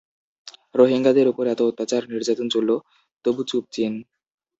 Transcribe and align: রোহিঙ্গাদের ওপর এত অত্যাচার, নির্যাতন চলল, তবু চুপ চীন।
রোহিঙ্গাদের 0.75 1.25
ওপর 1.27 1.45
এত 1.47 1.61
অত্যাচার, 1.61 2.01
নির্যাতন 2.11 2.47
চলল, 2.53 2.71
তবু 3.25 3.41
চুপ 3.43 3.63
চীন। 3.71 3.93